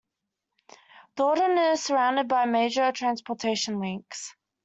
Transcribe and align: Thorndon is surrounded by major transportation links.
Thorndon 1.15 1.73
is 1.73 1.83
surrounded 1.83 2.27
by 2.27 2.45
major 2.47 2.91
transportation 2.91 3.79
links. 3.79 4.35